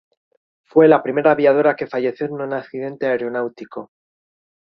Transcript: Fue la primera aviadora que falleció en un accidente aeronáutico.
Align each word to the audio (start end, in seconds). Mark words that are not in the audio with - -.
Fue 0.63 0.87
la 0.87 1.03
primera 1.03 1.29
aviadora 1.29 1.75
que 1.75 1.85
falleció 1.85 2.25
en 2.25 2.31
un 2.33 2.53
accidente 2.53 3.05
aeronáutico. 3.05 3.91